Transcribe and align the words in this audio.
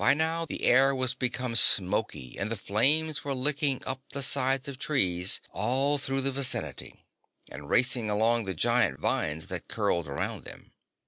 By 0.01 0.15
now, 0.15 0.45
the 0.47 0.63
air 0.63 0.95
was 0.95 1.13
becoming 1.13 1.55
smoky 1.55 2.35
and 2.39 2.51
the 2.51 2.55
flames 2.57 3.23
were 3.23 3.35
licking 3.35 3.83
up 3.85 4.01
the 4.13 4.23
sides 4.23 4.67
of 4.67 4.79
trees 4.79 5.39
all 5.51 5.99
through 5.99 6.21
the 6.21 6.31
vicinity, 6.31 7.05
and 7.51 7.69
racing 7.69 8.09
along 8.09 8.45
the 8.45 8.55
giant 8.55 8.99
vines 8.99 9.45
that 9.49 9.67
curled 9.67 10.07
around 10.07 10.43
them. 10.43 10.73